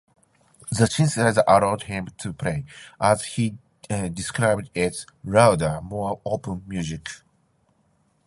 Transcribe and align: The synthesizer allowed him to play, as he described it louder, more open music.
The 0.71 0.85
synthesizer 0.85 1.43
allowed 1.47 1.83
him 1.83 2.07
to 2.17 2.33
play, 2.33 2.65
as 2.99 3.23
he 3.23 3.55
described 4.11 4.71
it 4.73 5.05
louder, 5.23 5.79
more 5.83 6.19
open 6.25 6.63
music. 6.65 7.07